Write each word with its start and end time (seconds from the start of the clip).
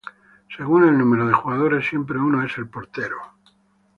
Según 0.57 0.87
el 0.87 0.97
número 0.97 1.27
de 1.27 1.33
jugadores 1.33 1.85
siempre 1.87 2.17
uno 2.17 2.43
es 2.43 2.57
el 2.57 2.67
portero. 2.67 3.17